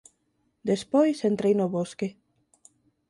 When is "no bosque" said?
1.57-2.07